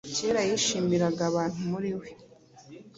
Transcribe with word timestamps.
kera 0.17 0.41
yishimiraga 0.49 1.21
abantu 1.29 1.59
muri 1.71 1.91
we! 1.99 2.07